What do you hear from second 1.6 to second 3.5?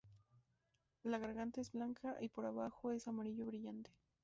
es blanca y por abajo es amarillo